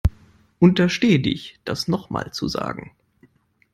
[0.57, 2.89] Unterstehe dich das nochmal zu sagen.